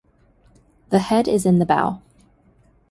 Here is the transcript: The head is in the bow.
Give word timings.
The 0.89 0.97
head 0.97 1.27
is 1.27 1.45
in 1.45 1.59
the 1.59 1.65
bow. 1.67 2.01